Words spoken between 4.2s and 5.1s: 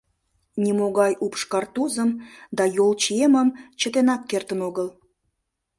кертын огыл.